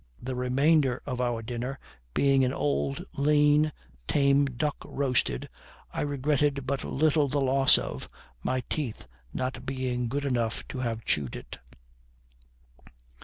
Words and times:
The 0.19 0.33
remainder 0.35 0.99
of 1.05 1.21
our 1.21 1.43
dinner 1.43 1.77
being 2.15 2.43
an 2.43 2.51
old, 2.53 3.03
lean, 3.19 3.71
tame 4.07 4.45
duck 4.45 4.77
roasted, 4.83 5.47
I 5.93 6.01
regretted 6.01 6.65
but 6.65 6.83
little 6.83 7.27
the 7.27 7.39
loss 7.39 7.77
of, 7.77 8.09
my 8.41 8.61
teeth 8.67 9.05
not 9.31 9.63
being 9.63 10.07
good 10.07 10.25
enough 10.25 10.67
to 10.69 10.79
have 10.79 11.05
chewed 11.05 11.35
it. 11.35 11.59